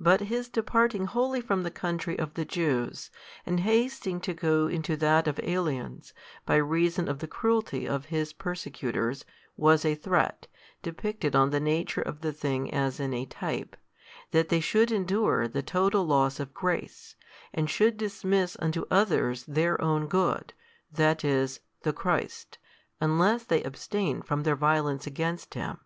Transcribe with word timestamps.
But 0.00 0.22
His 0.22 0.48
departing 0.48 1.04
wholly 1.06 1.40
from 1.40 1.62
the 1.62 1.70
country 1.70 2.18
of 2.18 2.34
the 2.34 2.44
Jews, 2.44 3.08
and 3.46 3.60
hasting 3.60 4.20
to 4.22 4.34
go 4.34 4.66
into 4.66 4.96
that 4.96 5.28
of 5.28 5.38
aliens, 5.44 6.12
by 6.44 6.56
reason 6.56 7.06
of 7.08 7.20
the 7.20 7.28
cruelty 7.28 7.86
of 7.86 8.06
His 8.06 8.32
persecutors, 8.32 9.24
was 9.56 9.84
a 9.84 9.94
threat, 9.94 10.48
depicted 10.82 11.36
on 11.36 11.50
the 11.50 11.60
nature 11.60 12.02
of 12.02 12.20
the 12.20 12.32
thing 12.32 12.74
as 12.74 12.98
in 12.98 13.14
a 13.14 13.26
type, 13.26 13.76
that 14.32 14.48
they 14.48 14.58
should 14.58 14.90
endure 14.90 15.46
the 15.46 15.62
total 15.62 16.04
loss 16.04 16.40
of 16.40 16.52
grace, 16.52 17.14
and 17.54 17.70
should 17.70 17.96
dismiss 17.96 18.56
unto 18.58 18.86
others 18.90 19.44
their 19.44 19.80
own 19.80 20.08
good, 20.08 20.52
that 20.90 21.24
is, 21.24 21.60
the 21.82 21.92
Christ, 21.92 22.58
unless 23.00 23.44
they 23.44 23.62
abstained 23.62 24.26
from 24.26 24.42
their 24.42 24.56
violence 24.56 25.06
against 25.06 25.54
Him. 25.54 25.78